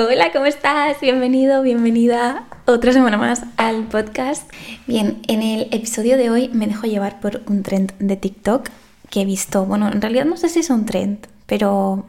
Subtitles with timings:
[0.00, 1.00] Hola, ¿cómo estás?
[1.00, 4.48] Bienvenido, bienvenida otra semana más al podcast.
[4.86, 8.68] Bien, en el episodio de hoy me dejo llevar por un trend de TikTok
[9.10, 9.64] que he visto.
[9.64, 12.06] Bueno, en realidad no sé si es un trend, pero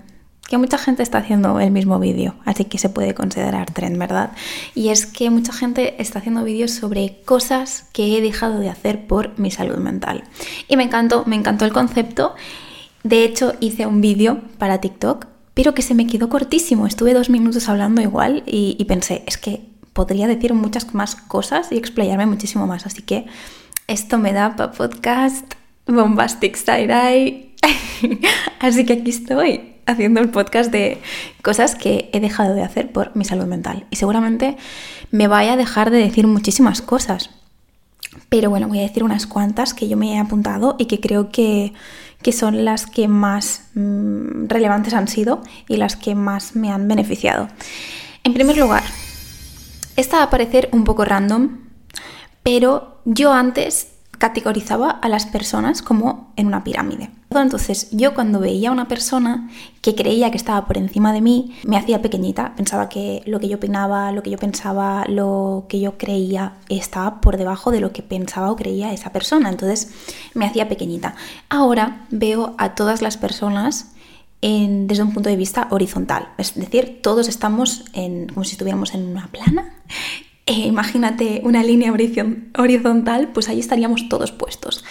[0.48, 4.34] que mucha gente está haciendo el mismo vídeo, así que se puede considerar trend, ¿verdad?
[4.76, 9.08] Y es que mucha gente está haciendo vídeos sobre cosas que he dejado de hacer
[9.08, 10.26] por mi salud mental.
[10.68, 12.36] Y me encantó, me encantó el concepto.
[13.02, 16.88] De hecho, hice un vídeo para TikTok pero que se me quedó cortísimo.
[16.88, 19.62] Estuve dos minutos hablando igual y, pensé, es que
[19.92, 22.86] podría decir muchas más cosas y explayarme muchísimo más.
[22.86, 23.26] Así que
[23.86, 27.56] esto me da para podcast Bombastic Side Eye.
[28.62, 31.02] Así que aquí estoy haciendo el podcast de
[31.42, 33.86] cosas que he dejado de hacer por mi salud mental.
[33.90, 34.56] Y seguramente
[35.12, 37.32] me vaya a dejar de decir muchísimas cosas.
[38.30, 41.32] Pero bueno, voy a decir unas cuantas que yo me he apuntado y que creo
[41.32, 41.74] que,
[42.22, 46.88] que son las que más mm, relevantes han sido y las que más me han
[46.88, 47.48] beneficiado.
[48.24, 48.84] En primer lugar,
[49.96, 51.60] esta va a parecer un poco random,
[52.44, 57.10] pero yo antes categorizaba a las personas como en una pirámide.
[57.32, 59.50] Entonces yo cuando veía a una persona
[59.82, 63.48] que creía que estaba por encima de mí, me hacía pequeñita, pensaba que lo que
[63.48, 67.94] yo opinaba, lo que yo pensaba, lo que yo creía estaba por debajo de lo
[67.94, 69.92] que pensaba o creía esa persona, entonces
[70.34, 71.16] me hacía pequeñita.
[71.50, 73.92] Ahora veo a todas las personas
[74.42, 79.08] desde un punto de vista horizontal, es decir, todos estamos en, como si estuviéramos en
[79.08, 79.74] una plana.
[80.46, 84.84] Eh, imagínate una línea horizontal, pues ahí estaríamos todos puestos.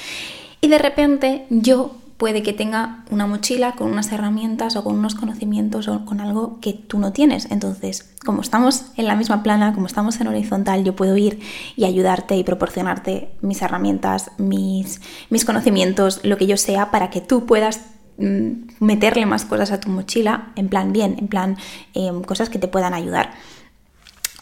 [0.61, 5.15] Y de repente yo puede que tenga una mochila con unas herramientas o con unos
[5.15, 7.47] conocimientos o con algo que tú no tienes.
[7.51, 11.41] Entonces, como estamos en la misma plana, como estamos en horizontal, yo puedo ir
[11.77, 17.21] y ayudarte y proporcionarte mis herramientas, mis, mis conocimientos, lo que yo sea, para que
[17.21, 17.83] tú puedas
[18.19, 21.57] mm, meterle más cosas a tu mochila, en plan bien, en plan
[21.95, 23.31] em, cosas que te puedan ayudar.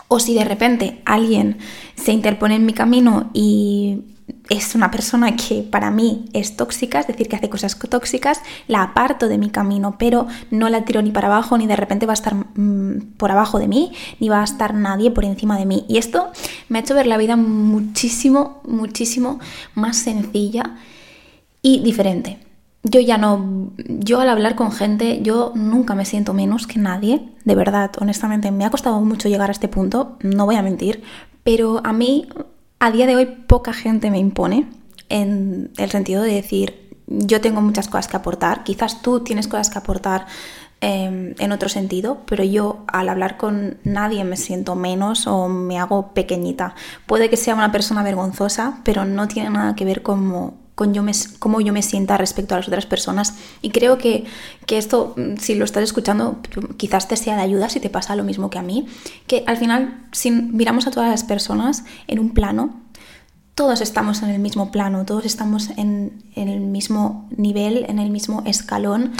[0.09, 1.59] O si de repente alguien
[1.95, 4.16] se interpone en mi camino y
[4.49, 8.83] es una persona que para mí es tóxica, es decir, que hace cosas tóxicas, la
[8.83, 12.13] aparto de mi camino, pero no la tiro ni para abajo, ni de repente va
[12.13, 15.67] a estar mm, por abajo de mí, ni va a estar nadie por encima de
[15.67, 15.85] mí.
[15.89, 16.31] Y esto
[16.69, 19.41] me ha hecho ver la vida muchísimo, muchísimo
[19.75, 20.77] más sencilla
[21.63, 22.39] y diferente
[22.89, 27.29] yo ya no, yo al hablar con gente, yo nunca me siento menos que nadie,
[27.45, 31.03] de verdad, honestamente, me ha costado mucho llegar a este punto, no voy a mentir,
[31.43, 32.29] pero a mí
[32.87, 34.69] a día de hoy poca gente me impone
[35.09, 39.71] en el sentido de decir, yo tengo muchas cosas que aportar, quizás tú tienes cosas
[39.71, 40.27] que aportar
[40.81, 45.81] em, en otro sentido, pero yo al hablar con nadie me siento menos o me
[45.81, 46.77] hago pequeñita.
[47.07, 51.03] Puede que sea una persona vergonzosa, pero no tiene nada que ver con con yo
[51.03, 53.35] me, cómo yo me sienta respecto a las otras personas.
[53.63, 54.27] Y creo que,
[54.67, 56.39] que, esto, mm, si lo estás escuchando,
[56.77, 58.87] quizás te sea de ayuda si te pasa lo mismo que a mí,
[59.27, 62.79] que al final, si miramos a todas las personas en un plano,
[63.55, 68.11] todos estamos en el mismo plano, todos estamos en, en el mismo nivel, en el
[68.11, 69.13] mismo escalón,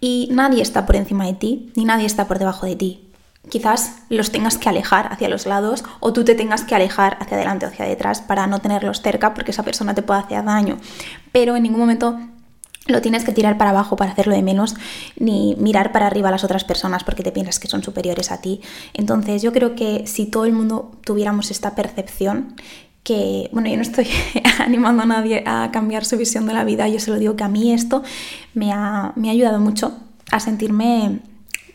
[0.00, 3.11] y nadie está por encima de ti, ni nadie está por debajo de ti
[3.48, 7.36] quizás los tengas que alejar hacia los lados o tú te tengas que alejar hacia
[7.36, 10.78] adelante o hacia detrás para no tenerlos cerca porque esa persona te puede hacer daño.
[11.32, 12.18] Pero en ningún momento
[12.86, 14.74] lo tienes que tirar para abajo para hacerlo de menos,
[15.16, 18.40] ni mirar para arriba a las otras personas porque te piensas que son superiores a
[18.40, 18.60] ti.
[18.94, 22.54] Entonces yo creo que si todo el mundo tuviéramos esta percepción,
[23.04, 24.06] que, bueno, yo no estoy
[24.58, 27.44] animando a nadie a cambiar su visión de la vida, yo se lo digo que
[27.44, 28.02] a mí esto
[28.54, 29.92] me ha, me ha ayudado mucho
[30.30, 31.20] a sentirme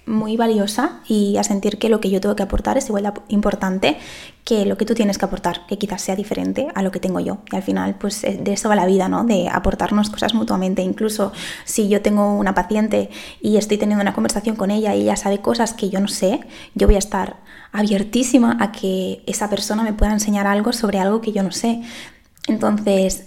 [0.07, 3.11] muy valiosa y a sentir que lo que yo tengo que aportar es igual de
[3.27, 3.97] importante
[4.43, 7.19] que lo que tú tienes que aportar, que quizás sea diferente a lo que tengo
[7.19, 7.39] yo.
[7.51, 9.25] Y al final, pues eh, de eso va la vida, ¿no?
[9.25, 10.81] De aportarnos cosas mutuamente.
[10.81, 11.33] Incluso
[11.65, 13.09] si yo tengo una paciente
[13.41, 16.39] y estoy teniendo una conversación con ella y ella sabe cosas que yo no sé,
[16.75, 17.37] yo voy a estar
[17.73, 21.81] abiertísima a que esa persona me pueda enseñar algo sobre algo que yo no sé.
[22.47, 23.25] Entonces,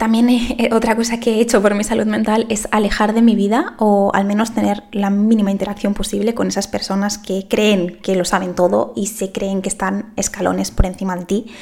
[0.00, 3.34] también eh, otra cosa que he hecho por mi salud mental es alejar de mi
[3.34, 8.16] vida o al menos tener la mínima interacción posible con esas personas que creen que
[8.16, 11.54] lo saben todo y se creen que están escalones por encima de ti.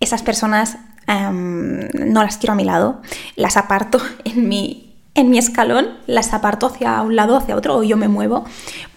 [0.00, 3.02] Esas personas em, no las quiero a mi lado,
[3.36, 7.82] las aparto en mi en mi escalón las aparto hacia un lado, hacia otro, o
[7.82, 8.44] yo me muevo,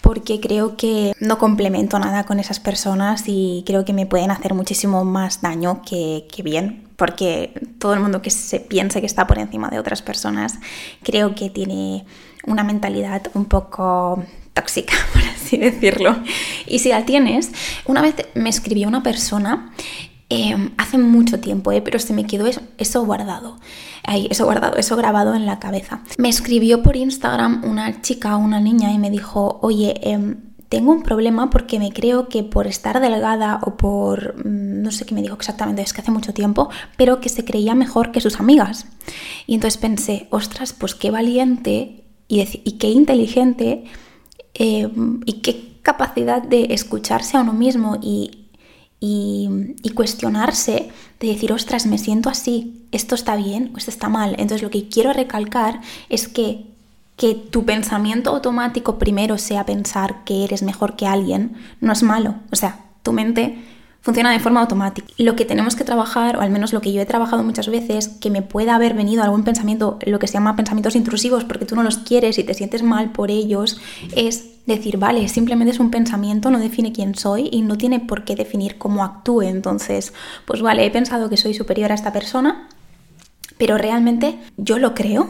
[0.00, 4.54] porque creo que no complemento nada con esas personas y creo que me pueden hacer
[4.54, 9.26] muchísimo más daño que, que bien, porque todo el mundo que se piense que está
[9.26, 10.58] por encima de otras personas
[11.02, 12.06] creo que tiene
[12.46, 14.22] una mentalidad un poco
[14.54, 16.16] tóxica, por así decirlo.
[16.66, 17.52] Y si la tienes,
[17.84, 19.70] una vez me escribió una persona
[20.28, 22.46] Em, hace mucho tiempo, eh, pero se me quedó
[22.78, 23.58] eso, guardado.
[24.28, 26.00] Eso guardado, eso grabado en la cabeza.
[26.18, 30.38] Me escribió por Instagram una chica, una niña, y me dijo, oye, em,
[30.68, 35.06] tengo un problema porque me creo que por estar delgada o por, mm, no sé
[35.06, 38.20] qué me dijo exactamente, es que hace mucho tiempo, pero que se creía mejor que
[38.20, 38.86] sus amigas.
[39.46, 42.44] Y entonces pensé, ostras, pues qué valiente y,
[42.78, 43.84] qué inteligente
[44.54, 44.88] eh,
[45.24, 48.45] y qué capacidad de escucharse a uno mismo y,
[49.00, 49.48] y,
[49.94, 50.90] cuestionarse
[51.20, 54.32] de decir, ostras, me siento así, esto está bien o esto está mal.
[54.32, 56.66] Entonces lo que quiero recalcar es que
[57.16, 62.34] que tu pensamiento automático primero sea pensar que eres mejor que alguien, no es malo.
[62.52, 63.56] O sea, tu mente
[64.06, 65.08] funciona de forma automática.
[65.18, 68.06] Lo que tenemos que trabajar, o al menos lo que yo he trabajado muchas veces,
[68.06, 71.74] que me pueda haber venido algún pensamiento, lo que se llama pensamientos intrusivos, porque tú
[71.74, 73.80] no los quieres y te sientes mal por ellos,
[74.14, 78.22] es decir, vale, simplemente es un pensamiento, no define quién soy y no tiene por
[78.22, 79.42] qué definir cómo actúe.
[79.42, 80.12] Entonces,
[80.44, 82.68] pues vale, he pensado que soy superior a esta persona,
[83.58, 85.28] pero realmente yo lo creo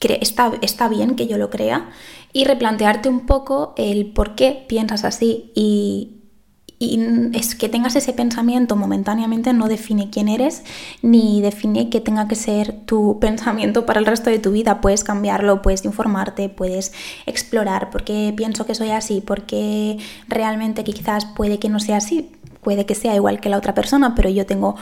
[0.00, 1.90] está, está bien que yo lo crea
[2.32, 6.21] y replantearte un poco el por qué piensas así y,
[6.82, 10.64] y es que tengas ese pensamiento momentáneamente no define quién eres
[11.00, 14.80] ni define que tenga que ser tu pensamiento para el resto de tu vida.
[14.80, 16.92] Puedes cambiarlo, puedes informarte, puedes
[17.26, 19.98] explorar por qué pienso que soy así, porque
[20.28, 22.30] realmente quizás puede que no sea así
[22.62, 24.76] puede que sea igual que la otra persona, pero yo tengo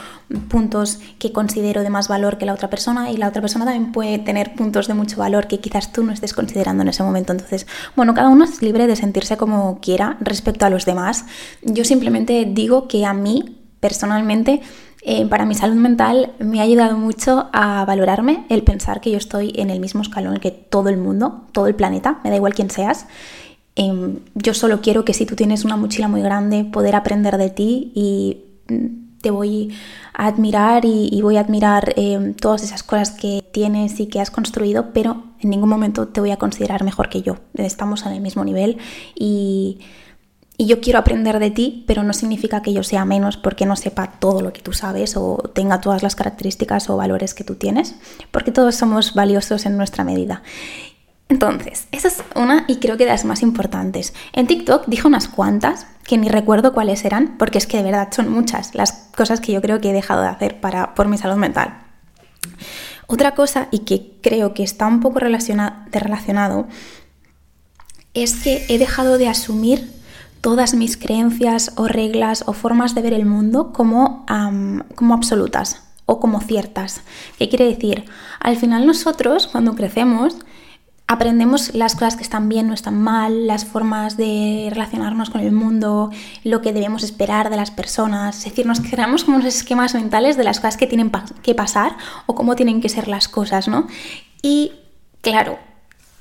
[0.49, 3.91] puntos que considero de más valor que la otra persona y la otra persona también
[3.91, 7.31] puede tener puntos de mucho valor que quizás tú no estés considerando en ese momento.
[7.33, 11.25] Entonces, bueno, cada uno es libre de sentirse como quiera respecto a los demás.
[11.63, 14.61] Yo simplemente digo que a mí, personalmente,
[15.03, 19.17] eh, para mi salud mental me ha ayudado mucho a valorarme el pensar que yo
[19.17, 22.53] estoy en el mismo escalón que todo el mundo, todo el planeta, me da igual
[22.53, 23.07] quién seas,
[23.75, 27.49] Em, yo solo quiero que si tú tienes una mochila muy grande, poder aprender de
[27.49, 29.73] ti y mm, te voy
[30.13, 34.31] a admirar y, voy a admirar em, todas esas cosas que tienes y que has
[34.31, 37.37] construido, pero en ningún momento te voy a considerar mejor que yo.
[37.53, 38.77] Estamos en el mismo nivel
[39.15, 39.79] y,
[40.57, 43.75] y yo quiero aprender de ti, pero no significa que yo sea menos porque no
[43.75, 47.55] sepa todo lo que tú sabes o tenga todas las características o valores que tú
[47.55, 47.95] tienes,
[48.31, 50.43] porque todos somos valiosos en nuestra medida.
[51.31, 54.13] Entonces, esa es una y creo que de las más importantes.
[54.33, 58.09] En TikTok dije unas cuantas, que ni recuerdo cuáles eran, porque es que de verdad
[58.11, 61.17] son muchas las cosas que yo creo que he dejado de hacer para, por mi
[61.17, 61.83] salud mental.
[63.07, 66.67] Otra cosa, y que creo que está un poco relacionado,
[68.13, 69.89] es que he dejado de asumir
[70.41, 74.25] todas mis creencias o reglas o formas de ver el mundo como,
[74.95, 76.99] como absolutas o como ciertas.
[77.39, 78.03] ¿Qué quiere decir?
[78.41, 80.35] Al final nosotros, cuando crecemos,
[81.11, 85.51] aprendemos las cosas que están bien, no están mal, las formas de relacionarnos con el
[85.51, 86.09] mundo,
[86.45, 88.37] lo que debemos esperar de las personas.
[88.37, 91.11] Es decir, nos creamos como unos esquemas mentales de las cosas que tienen
[91.43, 91.97] que pasar
[92.27, 93.87] o cómo tienen que ser las cosas, ¿no?
[94.41, 94.71] Y
[95.19, 95.59] claro,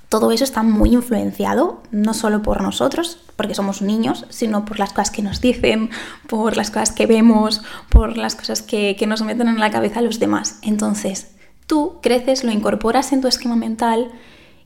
[0.09, 4.91] todo eso está muy influenciado, no solo por nosotros, porque somos niños, sino por las
[4.91, 5.91] cosas que nos dicen,
[6.27, 10.01] por las cosas que vemos, por las cosas que, que nos meten en la cabeza
[10.01, 10.59] los demás.
[10.63, 11.29] Entonces,
[11.69, 14.11] tú creces, lo incorporas en tu esquema mental,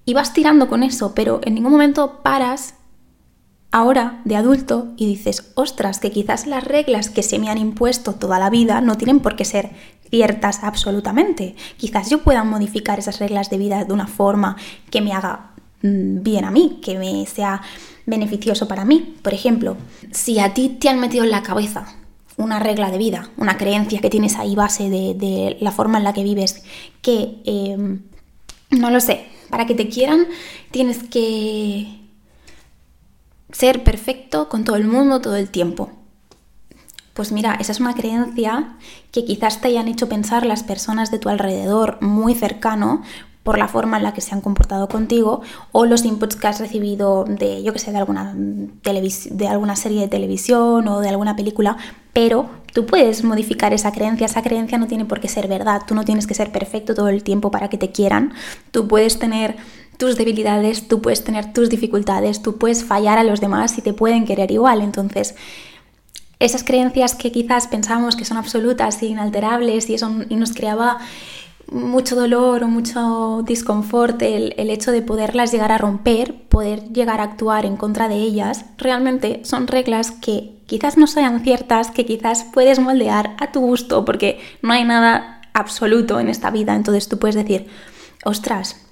[0.05, 2.75] y vas tirando con eso, pero en ningún momento paras
[3.75, 8.15] ahora de adulto y dices, ostras, que quizás las reglas que se me han impuesto
[8.15, 9.71] toda la vida no tienen por qué ser
[10.11, 11.57] ciertas absolutamente.
[11.77, 14.57] Quizás yo pueda modificar esas reglas de vida de una forma
[14.91, 15.51] que me haga
[15.83, 17.63] mm, bien a mí, que me sea
[18.07, 19.17] beneficioso para mí.
[19.23, 19.77] Por ejemplo,
[20.13, 21.97] si a ti te han metido en la cabeza
[22.37, 26.13] una regla de vida, una creencia que tienes ahí base de, la forma en la
[26.13, 26.63] que vives,
[27.03, 28.03] que, em,
[28.71, 30.27] no lo sé, para que te quieran
[30.73, 32.01] tienes que
[33.53, 35.93] ser perfecto con todo el mundo todo el tiempo.
[37.13, 38.77] Pues mira, esa es una creencia
[39.13, 43.05] que quizás te hayan hecho pensar las personas de tu alrededor muy cercano
[43.45, 46.59] por la forma en la que se han comportado contigo o los inputs que has
[46.59, 51.37] recibido de, yo que sé, de alguna, de alguna serie de televisión o de alguna
[51.37, 51.77] película,
[52.13, 55.95] pero tú puedes modificar esa creencia, esa creencia no tiene por qué ser verdad, tú
[55.95, 58.33] no tienes que ser perfecto todo el tiempo para que te quieran,
[58.71, 59.57] tú puedes tener
[59.99, 63.93] tus debilidades, tú puedes tener tus dificultades, tú puedes fallar a los demás y te
[63.93, 65.37] pueden querer igual, entonces
[66.41, 70.99] esas creencias que quizás pensamos que son absolutas e inalterables y, eso, y nos creaba
[71.71, 77.21] mucho dolor o mucho disconfort el, el, hecho de poderlas llegar a romper, poder llegar
[77.21, 82.07] a actuar en contra de ellas, realmente son reglas que quizás no sean ciertas, que
[82.07, 86.75] quizás puedes moldear a tu gusto, porque no hay nada absoluto en esta vida.
[86.75, 87.69] Entonces tú puedes decir,
[88.25, 88.85] ostras,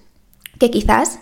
[0.58, 1.20] que quizás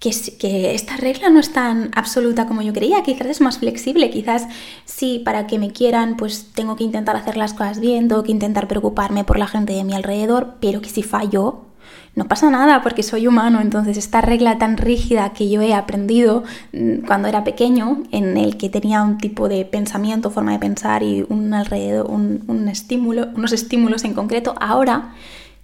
[0.00, 4.46] que, esta regla no es tan absoluta como yo creía, quizás es más flexible, quizás
[4.84, 8.32] sí, para que me quieran, pues tengo que intentar hacer las cosas bien, tengo que
[8.32, 11.66] intentar preocuparme por la gente de mi alrededor, pero que si fallo,
[12.16, 16.44] no pasa nada porque soy humano, entonces esta regla tan rígida que yo he aprendido
[16.72, 21.02] mm, cuando era pequeño, en el que tenía un tipo de pensamiento, forma de pensar
[21.02, 25.14] y un alrededor, un, estímulo, unos estímulos en concreto, ahora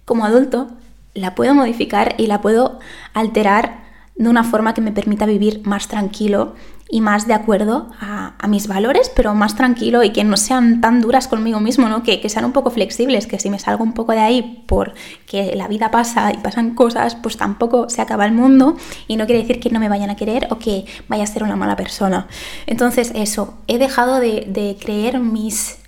[0.05, 0.67] como adulto
[1.15, 2.79] la puedo modificar y la puedo
[3.13, 3.82] alterar
[4.15, 6.53] de una forma que me permita vivir más tranquilo
[6.89, 11.01] y más de acuerdo a, mis valores, pero más tranquilo y que no sean tan
[11.01, 12.03] duras conmigo mismo, ¿no?
[12.03, 15.55] Que, que, sean un poco flexibles, que si me salgo un poco de ahí porque
[15.55, 18.77] la vida pasa y pasan cosas, pues tampoco se acaba el mundo
[19.07, 21.41] y no quiere decir que no me vayan a querer o que vaya a ser
[21.43, 22.27] una mala persona.
[22.67, 25.79] Entonces eso, he dejado de, de creer mis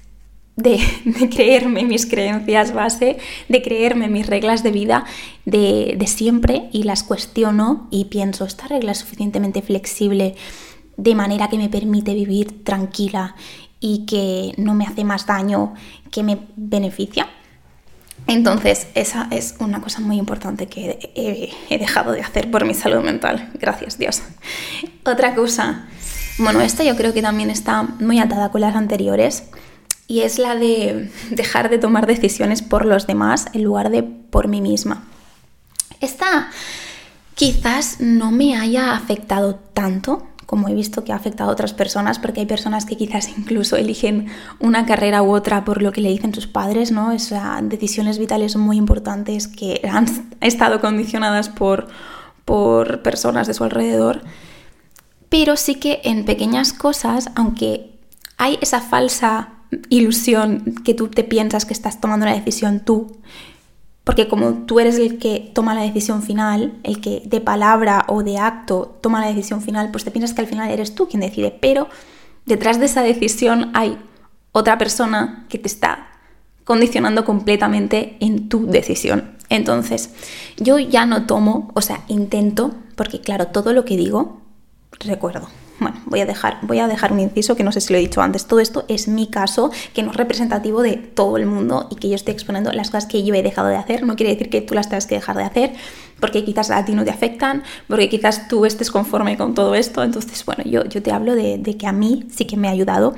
[0.57, 0.79] de,
[1.29, 3.17] creerme mis creencias base,
[3.49, 5.05] de creerme mis reglas de vida
[5.45, 10.35] de, siempre y las cuestiono y pienso, ¿esta regla es suficientemente flexible
[10.95, 13.35] de manera que me permite vivir tranquila
[13.81, 15.73] y que no me hace más daño
[16.09, 17.27] que me beneficia?
[18.27, 22.73] Entonces, esa es una cosa muy importante que he, he dejado de hacer por mi
[22.73, 23.51] salud mental.
[23.59, 24.23] Gracias, Dios.
[25.03, 25.85] Otra cosa,
[26.39, 29.49] bueno, esta yo creo que también está muy atada con las anteriores
[30.07, 34.47] y es la de dejar de tomar decisiones por los demás en lugar de por
[34.47, 35.03] mí misma.
[35.99, 36.49] Esta
[37.33, 42.19] quizás no me haya afectado tanto como he visto que ha afectado a otras personas,
[42.19, 44.27] porque hay personas que quizás incluso eligen
[44.59, 47.09] una carrera u otra por lo que le dicen sus padres, ¿no?
[47.09, 50.05] O decisiones vitales muy importantes que han
[50.41, 51.87] estado condicionadas por,
[52.45, 54.21] por personas de su alrededor.
[55.29, 57.97] Pero sí que en pequeñas cosas, aunque
[58.37, 59.54] hay esa falsa
[59.89, 63.17] ilusión que tú te piensas que estás tomando la decisión tú,
[64.03, 68.23] porque como tú eres el que toma la decisión final, el que de palabra o
[68.23, 71.21] de acto toma la decisión final, pues te piensas que al final eres tú quien
[71.21, 71.89] decide, pero
[72.45, 73.97] detrás de esa decisión hay
[74.51, 76.07] otra persona que te está
[76.63, 79.35] condicionando completamente en tu decisión.
[79.49, 80.11] Entonces,
[80.57, 84.41] yo ya no tomo, o sea, intento, porque claro, todo lo que digo,
[84.99, 85.47] recuerdo.
[85.77, 88.01] Bueno, voy a, dejar, voy a dejar un inciso que no sé si lo he
[88.01, 88.45] dicho antes.
[88.45, 92.07] Todo esto es mi caso, que no es representativo de todo el mundo y que
[92.07, 94.03] yo estoy exponiendo las cosas que yo he dejado de hacer.
[94.03, 95.73] No quiere decir que tú las tengas que dejar de hacer,
[96.21, 100.01] porque quizás a ti no te afectan, porque quizás tú estés conforme con todo esto.
[100.01, 102.71] Entonces, bueno, yo, yo te hablo de, de que a mí sí que me ha
[102.71, 103.13] ayudado.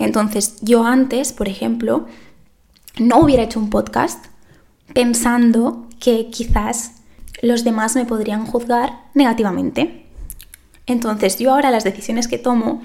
[0.00, 2.06] Entonces, yo antes, por ejemplo,
[2.98, 4.26] no hubiera hecho un podcast
[4.92, 7.02] pensando que quizás
[7.42, 10.01] los demás me podrían juzgar negativamente.
[10.92, 12.82] Entonces yo ahora las decisiones que tomo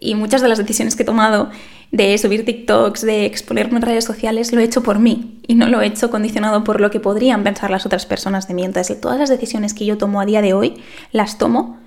[0.00, 1.50] y muchas de las decisiones que he tomado
[1.92, 5.68] de subir TikToks, de exponerme en redes sociales, lo he hecho por mí y no
[5.68, 8.64] lo he hecho condicionado por lo que podrían pensar las otras personas de mí.
[8.64, 11.78] Entonces todas las decisiones que yo tomo a día de hoy las tomo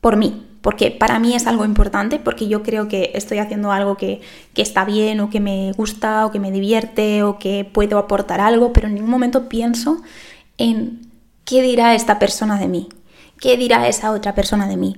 [0.00, 3.96] por mí, porque para mí es algo importante, porque yo creo que estoy haciendo algo
[3.96, 4.20] que,
[4.54, 8.40] que, está bien o que me gusta o que me divierte o que puedo aportar
[8.40, 10.02] algo, pero en ningún momento pienso
[10.58, 11.08] en
[11.44, 12.88] qué dirá esta persona de mí,
[13.40, 14.96] qué dirá esa otra persona de mí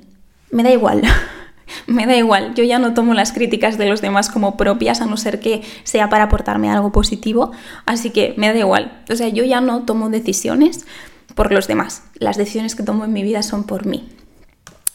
[0.50, 1.02] me da igual.
[1.86, 5.06] me da igual, yo ya no tomo las críticas de los demás como propias a
[5.06, 7.52] no ser que sea para aportarme algo positivo,
[7.86, 9.02] así que me da igual.
[9.10, 10.86] O sea, yo ya no tomo decisiones
[11.34, 14.08] por los demás, las decisiones que tomo en mi vida son por mí.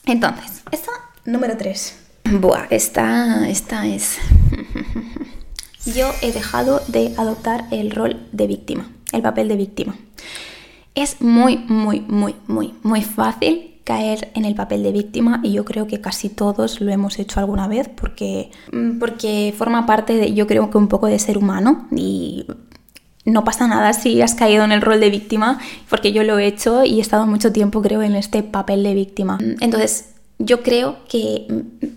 [0.06, 0.92] Entonces, esta
[1.26, 2.00] número 3.
[2.40, 4.18] Buah, esta, esta es...
[5.86, 9.96] yo he dejado de adoptar el rol de víctima, el papel de víctima.
[10.96, 15.66] Es muy, muy, muy, muy, muy fácil caer en el papel de víctima y yo
[15.66, 20.34] creo que casi todos lo hemos hecho alguna vez porque, mm, porque forma parte de,
[20.34, 22.48] yo creo que un poco de ser humano y
[23.26, 25.60] no pasa nada si has caído en el rol de víctima
[25.90, 28.94] porque yo lo he hecho y he estado mucho tiempo creo en este papel de
[28.94, 29.38] víctima.
[29.60, 30.10] Entonces
[30.40, 31.48] yo creo que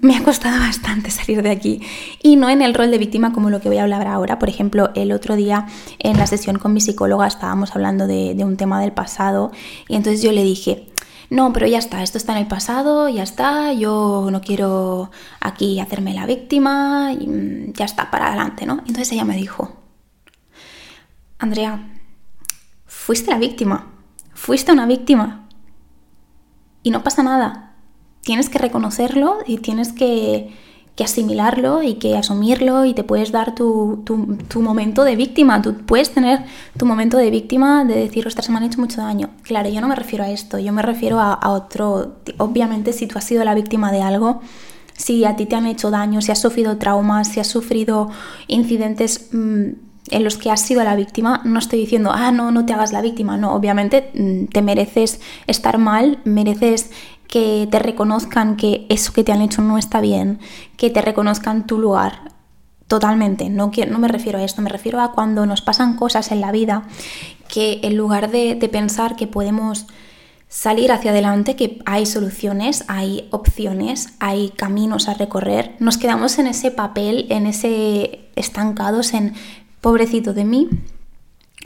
[0.00, 1.82] me ha costado bastante salir de aquí
[2.22, 4.38] y no en el rol de víctima como lo que voy a hablar ahora.
[4.40, 5.66] Por ejemplo, el otro día
[6.00, 9.52] en la sesión con mi psicóloga estábamos hablando de, de un tema del pasado
[9.88, 10.86] y entonces yo le dije,
[11.30, 15.80] no, pero ya está, esto está en el pasado, ya está, yo no quiero aquí
[15.80, 18.78] hacerme la víctima, mm, ya está, para adelante, ¿no?
[18.78, 19.76] Entonces ella me dijo,
[21.38, 22.00] Andrea,
[22.86, 23.92] fuiste la víctima,
[24.34, 25.48] fuiste una víctima
[26.82, 27.76] y no pasa nada,
[28.20, 30.54] tienes que reconocerlo y tienes que
[30.96, 34.02] que asimilarlo y que asumirlo y te puedes dar tu,
[34.54, 35.60] momento de víctima.
[35.60, 36.40] Tú puedes tener
[36.78, 39.28] tu momento de víctima de decir, ostras, me han hecho mucho daño.
[39.42, 42.16] Claro, yo no me refiero a esto, yo me refiero a, otro.
[42.38, 44.40] Obviamente, si tú has sido la víctima de algo,
[44.96, 48.08] si a ti te han hecho daño, si has sufrido traumas, si has sufrido
[48.46, 49.64] incidentes mm,
[50.10, 52.92] en los que has sido la víctima, no estoy diciendo, ah, no, no te hagas
[52.92, 56.90] la víctima, no, obviamente mm, te mereces estar mal, mereces
[57.28, 60.38] que te reconozcan que eso que te han hecho no está bien,
[60.76, 62.32] que te reconozcan tu lugar,
[62.88, 63.48] totalmente.
[63.48, 66.52] No, no me refiero a esto, me refiero a cuando nos pasan cosas en la
[66.52, 66.84] vida
[67.48, 69.86] que en lugar de, pensar que podemos
[70.48, 76.46] salir hacia adelante, que hay soluciones, hay opciones, hay caminos a recorrer, nos quedamos en
[76.46, 79.34] ese papel, en ese estancados en
[79.80, 80.68] pobrecito de mí,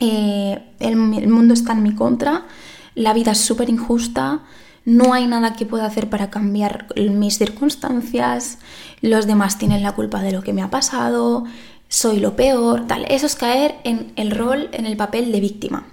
[0.01, 2.47] eh, el, mundo está en mi contra,
[2.95, 4.41] la vida es súper injusta,
[4.85, 8.59] no hay nada que pueda hacer para cambiar mis circunstancias,
[9.01, 11.45] los demás tienen la culpa de lo que me ha pasado,
[11.89, 13.05] soy lo peor, tal.
[13.09, 15.87] Eso es caer en el rol, en el papel de víctima.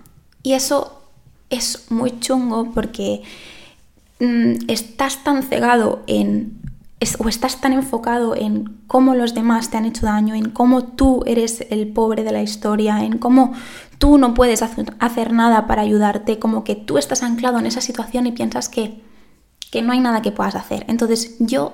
[0.44, 1.02] Y eso
[1.50, 3.24] es muy chungo porque
[4.20, 6.67] mm, estás tan cegado en
[7.20, 11.24] o estás tan enfocado en cómo los demás te han hecho daño, en cómo tú
[11.28, 13.54] eres el pobre de la historia, en cómo
[14.00, 18.26] tú no puedes hacer nada para ayudarte, como que tú estás anclado en esa situación
[18.26, 19.02] y piensas que,
[19.72, 20.86] que no hay nada que puedas hacer.
[20.88, 21.74] Entonces yo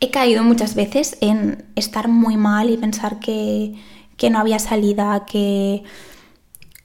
[0.00, 3.74] he caído muchas veces en estar muy mal y pensar que,
[4.16, 5.82] que no había salida, que,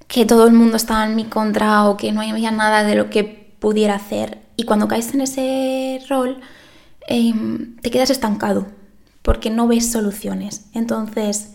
[0.07, 3.09] que todo el mundo estaba en mi contra o que no había nada de lo
[3.09, 3.23] que
[3.59, 4.43] pudiera hacer.
[4.57, 6.41] Y cuando caes en ese rol,
[7.07, 8.67] Em, te quedas estancado
[9.21, 10.65] porque no ves soluciones.
[10.73, 11.51] Entonces,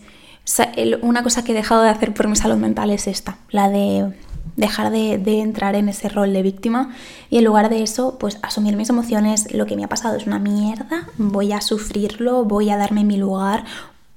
[1.01, 4.13] una cosa que he dejado de hacer por mi salud mental es esta, la de
[4.55, 6.89] dejar de, entrar en ese rol de víctima
[7.29, 10.27] y en lugar de eso, pues asumir mis emociones, lo que me ha pasado es
[10.27, 13.63] una mierda, voy a sufrirlo, voy a darme mi lugar.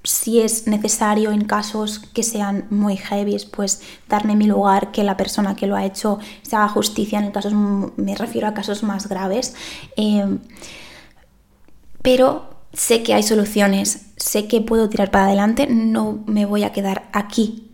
[0.05, 5.17] Si es necesario en casos que sean muy heavy, pues darme mi lugar, que la
[5.17, 9.09] persona que lo ha hecho se haga justicia en casos, me refiero a casos más
[9.09, 9.55] graves.
[9.97, 10.41] Em,
[12.03, 16.73] pero sé que hay soluciones, sé que puedo tirar para adelante, no me voy a
[16.73, 17.69] quedar aquí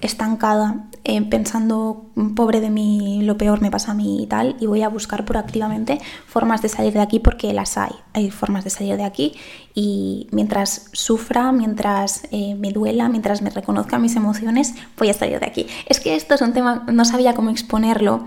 [0.00, 4.56] estancada eh, pensando, mm, pobre de mí, lo peor me pasa a mí y tal,
[4.60, 8.64] y voy a buscar proactivamente formas de salir de aquí porque las hay, hay formas
[8.64, 9.34] de salir de aquí
[9.74, 15.40] y mientras sufra, mientras eh, me duela, mientras me reconozca mis emociones, voy a salir
[15.40, 15.66] de aquí.
[15.86, 18.26] Es que esto es un tema, no sabía cómo exponerlo,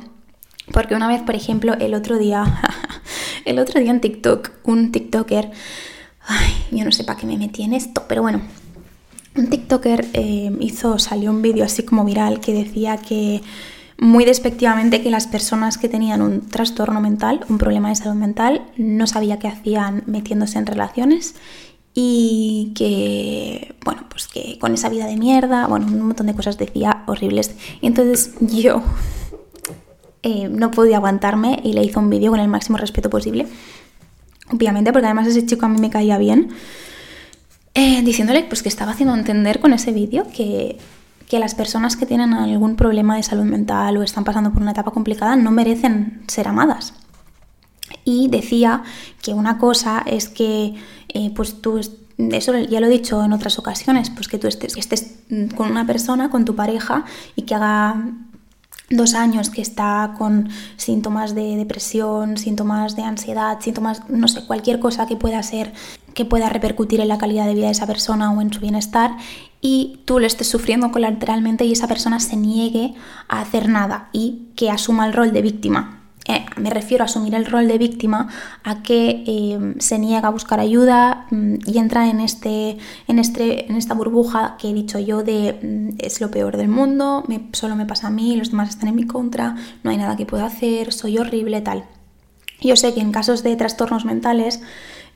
[0.71, 2.61] porque una vez, por ejemplo, el otro día,
[3.45, 5.51] el otro día en TikTok, un TikToker,
[6.27, 8.41] ay, yo no sé para qué me metí en esto, pero bueno,
[9.35, 13.41] un TikToker eh, hizo, salió un vídeo así como viral que decía que
[13.97, 18.63] muy despectivamente que las personas que tenían un trastorno mental, un problema de salud mental,
[18.77, 21.35] no sabía qué hacían metiéndose en relaciones
[21.93, 26.57] y que, bueno, pues que con esa vida de mierda, bueno, un montón de cosas
[26.57, 27.55] decía horribles.
[27.81, 28.83] Y entonces yo
[30.23, 33.47] eh, no podía aguantarme y le hizo un vídeo con el máximo respeto posible.
[34.51, 36.49] Obviamente, porque además ese chico a mí me caía bien.
[37.75, 40.77] Eh, diciéndole pues, que estaba haciendo entender con ese vídeo que,
[41.27, 44.71] que las personas que tienen algún problema de salud mental o están pasando por una
[44.71, 46.93] etapa complicada no merecen ser amadas.
[48.05, 48.83] Y decía
[49.21, 50.75] que una cosa es que
[51.09, 51.79] eh, pues tú
[52.17, 55.15] eso ya lo he dicho en otras ocasiones, pues que tú estés, estés
[55.55, 57.05] con una persona, con tu pareja,
[57.35, 58.13] y que haga
[58.95, 64.79] dos años que está con síntomas de depresión, síntomas de ansiedad, síntomas, no sé, cualquier
[64.79, 65.73] cosa que pueda ser,
[66.13, 69.17] que pueda repercutir en la calidad de vida de esa persona o en su bienestar,
[69.61, 72.93] y tú lo estés sufriendo colateralmente y esa persona se niegue
[73.29, 76.02] a hacer nada y que asuma el rol de víctima.
[76.27, 78.29] Eh, me refiero a asumir el rol de víctima,
[78.63, 83.69] a que eh, se niega a buscar ayuda mm, y entra en, este, en, este,
[83.69, 87.75] en esta burbuja que he dicho yo de mm, es lo peor del mundo, solo
[87.75, 90.45] me pasa a mí, los demás están en mi contra, no hay nada que pueda
[90.45, 91.83] hacer, soy horrible, tal.
[92.61, 94.61] Yo sé que en casos de trastornos mentales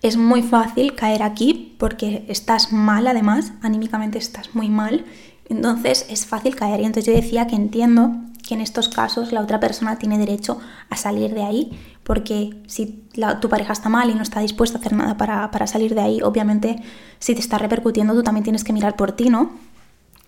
[0.01, 5.05] es muy fácil caer aquí porque estás mal además, anímicamente estás muy mal,
[5.47, 6.81] entonces es fácil caer.
[6.81, 8.11] Y entonces yo decía que entiendo
[8.47, 13.03] que en estos casos la otra persona tiene derecho a salir de ahí, porque si
[13.41, 16.21] tu pareja está mal y no está dispuesta a hacer nada para, salir de ahí,
[16.21, 16.81] obviamente
[17.19, 19.51] si te está repercutiendo tú también tienes que mirar por ti, ¿no?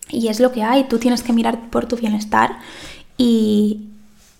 [0.10, 2.58] Y es lo que hay, tú tienes que mirar por tu bienestar
[3.18, 3.88] y,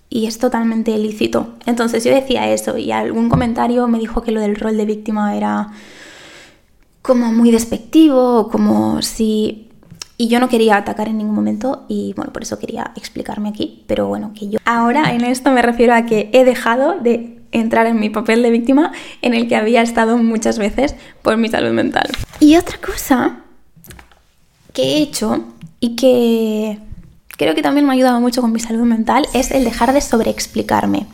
[0.10, 1.54] y es totalmente lícito.
[1.66, 5.38] Entonces yo decía eso y algún comentario me dijo que lo del rol de víctima
[5.38, 5.72] era
[7.02, 9.69] como muy despectivo, como si
[10.22, 13.86] y yo no quería atacar en ningún momento y bueno, por eso quería explicarme aquí,
[13.88, 14.60] pero bueno, que yo...
[14.66, 18.50] Ahora en esto me refiero a que he dejado de entrar en mi papel de
[18.50, 22.10] víctima en el que había estado muchas veces por mi salud mental.
[22.42, 23.38] Y otra cosa
[24.74, 25.46] que he hecho
[25.80, 26.80] y que
[27.38, 30.02] creo que también me ha ayudado mucho con mi salud mental es el dejar de
[30.02, 31.08] sobreexplicarme.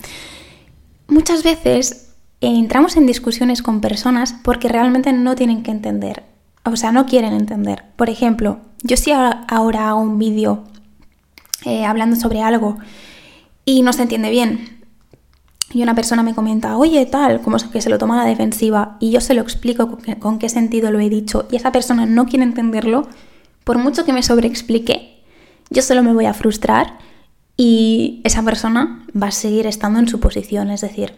[1.08, 2.10] Muchas veces
[2.42, 6.35] entramos en discusiones con personas porque realmente no tienen que entender
[6.66, 7.86] o sea, no quieren entender.
[7.96, 9.46] Por ejemplo, yo si ahora,
[9.88, 10.64] hago un vídeo
[11.64, 12.78] eh, hablando sobre algo
[13.64, 14.76] y no se entiende bien,
[15.74, 18.98] y una persona me comenta, oye, tal, como que se lo toma a la defensiva
[19.00, 22.28] y yo se lo explico con qué, sentido lo he dicho y esa persona no
[22.28, 23.08] quiere entenderlo,
[23.64, 25.24] por mucho que me sobreexplique,
[25.70, 27.00] yo solo me voy a frustrar
[27.58, 30.70] y esa persona va a seguir estando en su posición.
[30.70, 31.16] Es decir,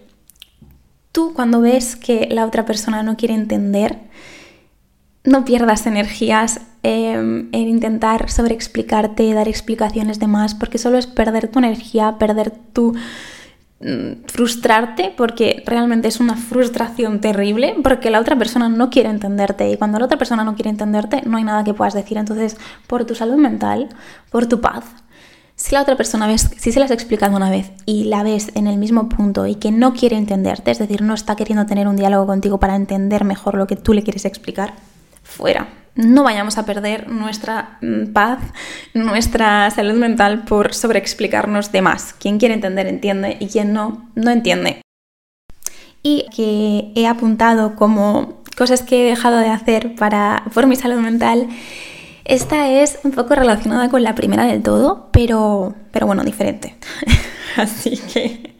[1.12, 3.99] tú cuando ves que la otra persona no quiere entender,
[5.27, 11.49] no pierdas energías em, en intentar sobreexplicarte, dar explicaciones de más, porque solo es perder
[11.49, 12.95] tu energía, perder tu
[13.79, 19.69] Mm, frustrarte porque realmente es una frustración terrible porque la otra persona no quiere entenderte
[19.69, 22.17] y cuando la otra persona no quiere entenderte no hay nada que puedas decir.
[22.17, 23.89] Entonces, por tu salud mental,
[24.31, 24.83] por tu paz,
[25.55, 28.51] si la otra persona ves, si se la has explicado una vez y la ves
[28.55, 31.87] en el mismo punto y que no quiere entenderte, es decir, no está queriendo tener
[31.87, 34.73] un diálogo contigo para entender mejor lo que tú le quieres explicar,
[35.27, 38.39] fuera no vayamos a perder nuestra mm, paz,
[38.93, 42.13] nuestra salud mental por sobreexplicarnos de más.
[42.13, 44.81] Quien quiere entender entiende y quien no, no entiende.
[46.03, 50.99] Y que he apuntado como cosas que he dejado de hacer para, por mi salud
[50.99, 51.49] mental.
[52.23, 56.77] Esta es un poco relacionada con la primera del todo, pero, pero bueno, diferente.
[57.57, 58.55] Así que...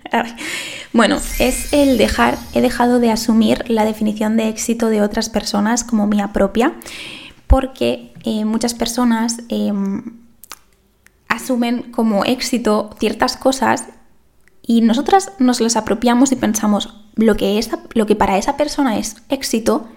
[0.93, 5.84] Bueno, es el dejar, he dejado de asumir la definición de éxito de otras personas
[5.84, 6.73] como mía propia
[7.47, 10.04] porque eh, muchas personas em,
[11.30, 13.86] asumen como éxito ciertas cosas
[14.62, 17.60] y nosotras nos las apropiamos y pensamos lo que,
[17.93, 19.88] lo que para esa persona es éxito,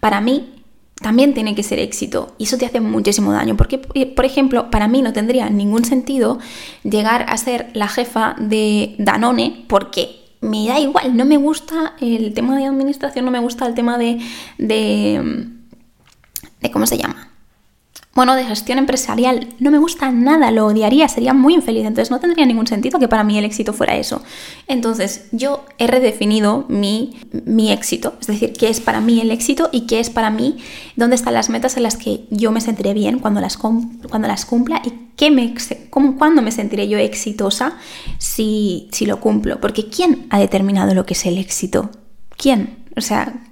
[0.00, 0.62] para mí
[1.00, 2.34] también tiene que ser éxito.
[2.38, 6.38] Y eso te hace muchísimo daño porque por ejemplo para mí no tendría ningún sentido
[6.84, 12.34] llegar a ser la jefa de Danone porque me da igual, no me gusta el
[12.34, 14.20] tema de administración, no me gusta el tema de
[16.62, 17.31] de cómo se llama.
[18.14, 19.48] Bueno, de gestión empresarial.
[19.58, 21.86] No me gusta nada, lo odiaría, sería muy infeliz.
[21.86, 24.22] Entonces no tendría ningún sentido que para mí el éxito fuera eso.
[24.66, 29.70] Entonces yo he redefinido mi, mi éxito, es decir, qué es para mí el éxito
[29.72, 30.58] y qué es para mí,
[30.94, 34.44] dónde están las metas en las que yo me sentiré bien cuando las, cuando las
[34.44, 35.54] cumpla y qué me,
[35.88, 37.78] cómo, cuándo me sentiré yo exitosa
[38.18, 39.58] si, si lo cumplo.
[39.58, 41.90] Porque ¿quién ha determinado lo que es el éxito?
[42.36, 42.84] ¿Quién?
[42.94, 43.42] O sea,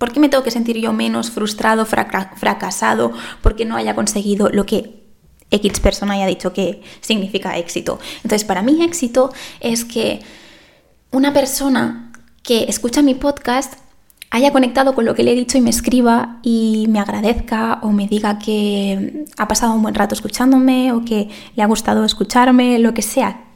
[0.00, 4.64] ¿Por qué me tengo que sentir yo menos frustrado, fracasado, porque no haya conseguido lo
[4.64, 5.04] que
[5.50, 7.98] X persona haya dicho que significa éxito?
[8.24, 10.20] Entonces, para mí éxito es que
[11.10, 13.74] una persona que escucha mi podcast
[14.30, 17.90] haya conectado con lo que le he dicho y me escriba y me agradezca o
[17.90, 22.78] me diga que ha pasado un buen rato escuchándome o que le ha gustado escucharme,
[22.78, 23.49] lo que sea,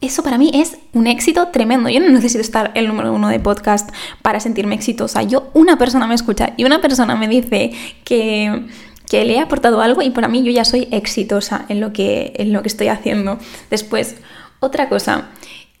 [0.00, 1.88] eso para mí es un éxito tremendo.
[1.88, 3.90] Yo no necesito estar el número uno de podcast
[4.22, 5.22] para sentirme exitosa.
[5.22, 7.72] Yo, una persona me escucha y una persona me dice
[8.04, 8.66] que,
[9.08, 12.32] que le he aportado algo y para mí yo ya soy exitosa en lo que,
[12.36, 13.38] en lo que estoy haciendo.
[13.70, 14.16] Después,
[14.60, 15.30] otra cosa.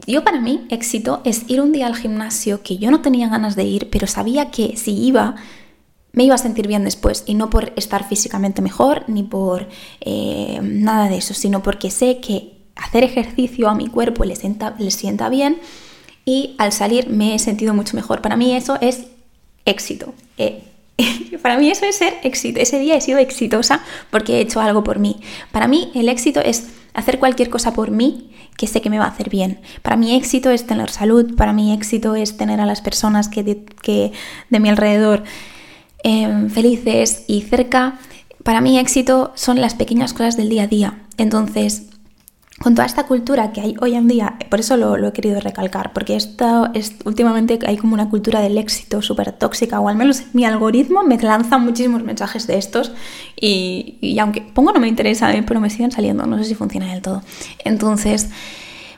[0.06, 3.56] Yo para mí éxito es ir un día al gimnasio que yo no tenía ganas
[3.56, 5.36] de ir, pero sabía que si iba
[6.12, 9.68] me iba a sentir bien después y no por estar físicamente mejor ni por
[10.00, 14.74] eh, nada de eso, sino porque sé que hacer ejercicio a mi cuerpo le sienta,
[14.78, 15.58] le sienta bien
[16.24, 18.22] y al salir me he sentido mucho mejor.
[18.22, 19.06] Para mí eso es
[19.64, 20.14] éxito.
[20.38, 20.62] Eh,
[21.42, 22.60] para mí eso es ser éxito.
[22.60, 25.20] Ese día he sido exitosa porque he hecho algo por mí.
[25.52, 29.04] Para mí el éxito es hacer cualquier cosa por mí que sé que me va
[29.04, 29.60] a hacer bien.
[29.82, 33.42] Para mí éxito es tener salud, para mí éxito es tener a las personas que
[33.44, 34.12] de, que
[34.50, 35.22] de mi alrededor
[36.02, 37.98] em, felices y cerca.
[38.42, 40.98] Para mí éxito son las pequeñas cosas del día a día.
[41.18, 41.87] Entonces,
[42.60, 45.92] con toda esta cultura que hay hoy en día, por eso lo, he querido recalcar,
[45.92, 50.24] porque esto es, últimamente hay como una cultura del éxito súper tóxica, o al menos
[50.32, 52.92] mi algoritmo me lanza muchísimos mensajes de estos,
[53.40, 56.92] y, aunque pongo no me interesa, eh, pero me siguen saliendo, no sé si funciona
[56.92, 57.22] del todo.
[57.64, 58.30] Entonces,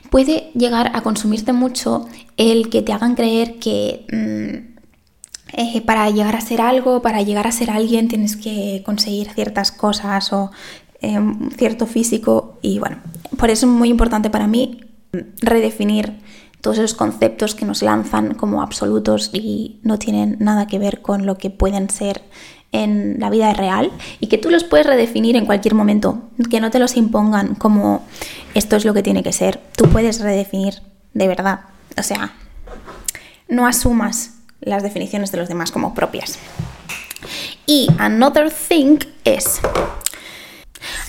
[0.09, 4.05] puede llegar a consumirte mucho el que te hagan creer que...
[4.11, 4.71] Mm,
[5.53, 9.73] eh, para llegar a ser algo, para llegar a ser alguien, tienes que conseguir ciertas
[9.73, 10.49] cosas o
[11.03, 12.97] Em, cierto físico y bueno,
[13.35, 14.81] por eso es muy importante para mí
[15.41, 16.19] redefinir
[16.61, 21.25] todos esos conceptos que nos lanzan como absolutos y no tienen nada que ver con
[21.25, 22.21] lo que pueden ser
[22.71, 26.69] en la vida real y que tú los puedes redefinir en cualquier momento, que no
[26.69, 28.05] te los impongan como
[28.53, 30.75] esto es lo que tiene que ser, tú puedes redefinir
[31.15, 31.61] de verdad,
[31.97, 32.35] o sea,
[33.49, 36.37] no asumas las definiciones de los demás como propias.
[37.65, 39.61] Y another thing es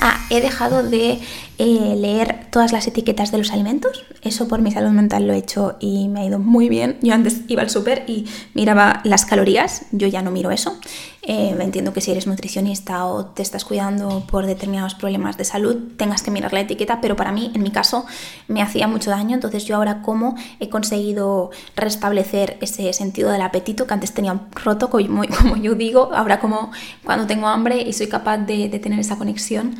[0.04, 1.20] Ah, he dejado de
[1.64, 4.04] eh, leer todas las etiquetas de los alimentos.
[4.22, 6.98] Eso por mi salud mental lo he hecho y me ha ido muy bien.
[7.02, 10.76] Yo antes iba al súper y miraba las calorías, yo ya no miro eso.
[11.22, 15.76] Eh, entiendo que si eres nutricionista o te estás cuidando por determinados problemas de salud,
[15.96, 18.06] tengas que mirar la etiqueta, pero para mí, en mi caso,
[18.48, 19.36] me hacía mucho daño.
[19.36, 24.90] Entonces yo ahora como he conseguido restablecer ese sentido del apetito que antes tenía roto,
[24.90, 25.24] como,
[25.62, 26.72] yo digo, ahora como
[27.04, 29.76] cuando tengo hambre y soy capaz de tener esa conexión,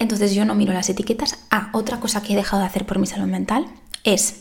[0.00, 1.38] entonces yo no miro las etiquetas.
[1.50, 3.66] Ah, otra cosa que he dejado de hacer por mi salud mental
[4.02, 4.40] es,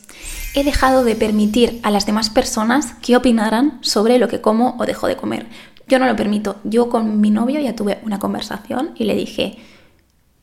[0.56, 4.86] he dejado de permitir a las demás personas que opinaran sobre lo que como o
[4.86, 5.48] dejo de comer.
[5.88, 6.56] Yo no lo permito.
[6.63, 9.58] Yo con mi novio ya tuve una conversación y le dije,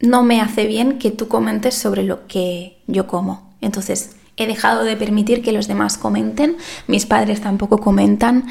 [0.00, 3.57] no me hace bien que tú comentes sobre lo que yo como.
[3.61, 8.48] Entonces, he dejado de permitir que los demás comenten, mis padres tampoco comentan.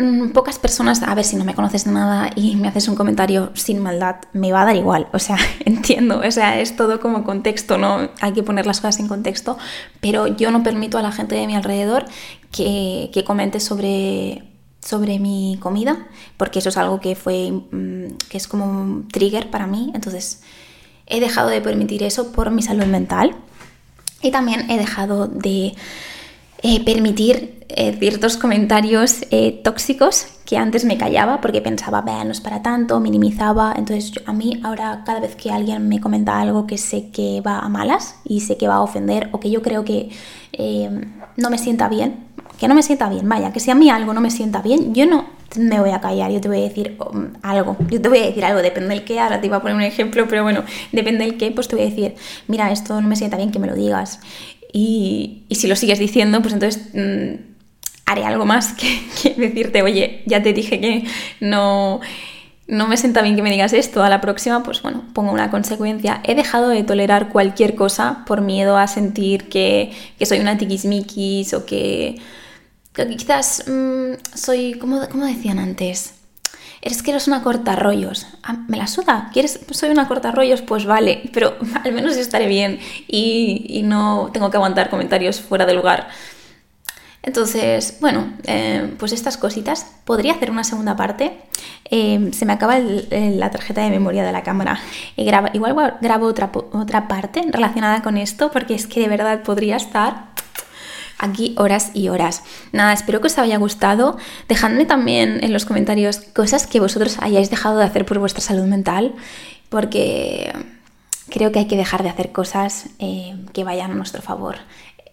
[0.00, 3.50] Mm, pocas personas, a ver si no me conoces nada y me haces un comentario
[3.54, 7.24] sin maldad, me va a dar igual, o sea, entiendo, o sea, es todo como
[7.24, 8.08] contexto, ¿no?
[8.20, 9.58] Hay que poner las cosas en contexto,
[10.00, 12.04] pero yo no permito a la gente de mi alrededor
[12.52, 14.44] que, que comente sobre,
[14.80, 16.06] sobre mi comida,
[16.36, 20.42] porque eso es algo que fue, mm, que es como un trigger para mí, entonces
[21.06, 23.34] he dejado de permitir eso por mi salud mental
[24.22, 25.74] y también he dejado de
[26.62, 32.32] eh, permitir eh, ciertos comentarios eh, tóxicos que antes me callaba porque pensaba, vea, no
[32.32, 33.74] es para tanto, minimizaba.
[33.76, 37.58] Entonces a mí ahora cada vez que alguien me comenta algo que sé que va
[37.58, 40.10] a malas y sé que va a ofender o que yo creo que
[41.36, 42.26] no me sienta bien,
[42.58, 44.92] que no me sienta bien, vaya, que si a mí algo no me sienta bien,
[44.94, 48.08] yo no me voy a callar, yo te voy a decir um, algo, yo te
[48.08, 50.42] voy a decir algo, depende del qué, ahora te iba a poner un ejemplo, pero
[50.42, 52.16] bueno, depende del qué, pues te voy a decir,
[52.48, 54.20] mira, esto no me sienta bien que me lo digas.
[54.72, 57.40] Y, si lo sigues diciendo, pues entonces mm,
[58.06, 58.74] haré algo más
[59.22, 61.04] que, decirte, oye, ya te dije que
[61.40, 62.00] no,
[62.66, 65.50] no me sienta bien que me digas esto, a la próxima, pues bueno, pongo una
[65.50, 66.20] consecuencia.
[66.24, 71.64] He dejado de tolerar cualquier cosa por miedo a sentir que, soy una tiquismiquis o
[71.64, 72.20] que,
[72.92, 76.17] quizás mm, soy, como, como decían antes,
[76.80, 78.26] eres que eres una corta rollos.
[78.42, 79.30] Ah, me la suda.
[79.32, 79.60] ¿Quieres?
[79.70, 84.56] Soy una corta rollos, pues vale, pero al menos estaré bien y, no tengo que
[84.56, 86.08] aguantar comentarios fuera de lugar.
[87.22, 89.86] Entonces, bueno, eh, pues estas cositas.
[90.04, 91.38] Podría hacer una segunda parte.
[91.90, 94.80] Eh, se me acaba la tarjeta de memoria de la cámara.
[95.16, 99.42] Y graba, igual grabo otra, otra parte relacionada con esto porque es que de verdad
[99.42, 100.28] podría estar
[101.18, 102.42] aquí horas y horas.
[102.72, 104.16] Nada, espero que os haya gustado.
[104.48, 108.64] Dejadme también en los comentarios cosas que vosotros hayáis dejado de hacer por vuestra salud
[108.64, 109.14] mental,
[109.68, 110.52] porque
[111.28, 114.56] creo que hay que dejar de hacer cosas eh, que vayan a nuestro favor.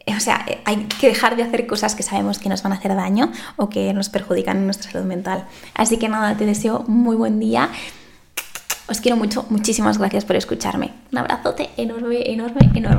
[0.07, 2.93] O sea, hay que dejar de hacer cosas que sabemos que nos van a hacer
[2.93, 5.45] daño o que nos perjudican en nuestra salud mental.
[5.73, 7.69] Así que nada, te deseo muy buen día.
[8.87, 10.91] Os quiero mucho, muchísimas gracias por escucharme.
[11.11, 12.89] Un abrazote enorme, enorme, enorme.